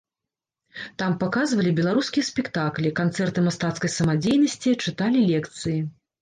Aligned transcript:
Там 1.01 1.11
паказвалі 1.23 1.73
беларускія 1.79 2.23
спектаклі, 2.29 2.93
канцэрты 3.01 3.39
мастацкай 3.49 3.93
самадзейнасці, 3.97 4.75
чыталі 4.87 5.19
лекцыі. 5.31 5.79